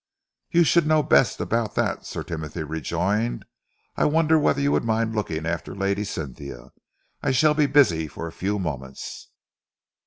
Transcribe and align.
"You 0.49 0.63
should 0.63 0.87
know 0.87 1.03
best 1.03 1.39
about 1.39 1.75
that," 1.75 2.07
Sir 2.07 2.23
Timothy 2.23 2.63
rejoined. 2.63 3.45
"I 3.95 4.05
wonder 4.05 4.39
whether 4.39 4.59
you 4.59 4.71
would 4.71 4.83
mind 4.83 5.13
looking 5.13 5.45
after 5.45 5.75
Lady 5.75 6.05
Cynthia? 6.05 6.71
I 7.21 7.29
shall 7.29 7.53
be 7.53 7.67
busy 7.67 8.07
for 8.07 8.25
a 8.25 8.31
few 8.31 8.57
moments." 8.57 9.29